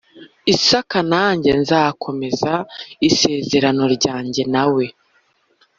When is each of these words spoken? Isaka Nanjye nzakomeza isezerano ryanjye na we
Isaka 0.53 0.99
Nanjye 1.11 1.51
nzakomeza 1.61 2.53
isezerano 3.09 3.83
ryanjye 3.95 4.41
na 4.53 4.65
we 4.73 4.85